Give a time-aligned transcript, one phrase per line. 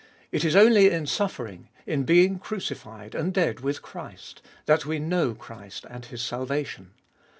[0.31, 5.35] It is only in suffering, in being crucified and dead with Christ, that we know
[5.35, 6.95] Christ and His salvation.